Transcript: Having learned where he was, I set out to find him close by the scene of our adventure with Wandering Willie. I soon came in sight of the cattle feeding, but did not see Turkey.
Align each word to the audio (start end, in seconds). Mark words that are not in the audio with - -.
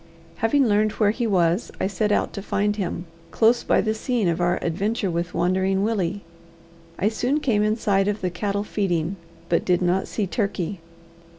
Having 0.37 0.65
learned 0.65 0.93
where 0.93 1.11
he 1.11 1.27
was, 1.27 1.69
I 1.79 1.85
set 1.85 2.11
out 2.11 2.33
to 2.33 2.41
find 2.41 2.75
him 2.75 3.05
close 3.29 3.61
by 3.63 3.81
the 3.81 3.93
scene 3.93 4.27
of 4.27 4.41
our 4.41 4.57
adventure 4.63 5.11
with 5.11 5.35
Wandering 5.35 5.83
Willie. 5.83 6.23
I 6.97 7.07
soon 7.07 7.39
came 7.39 7.61
in 7.61 7.75
sight 7.75 8.07
of 8.07 8.21
the 8.21 8.31
cattle 8.31 8.63
feeding, 8.63 9.15
but 9.47 9.63
did 9.63 9.79
not 9.83 10.07
see 10.07 10.25
Turkey. 10.25 10.79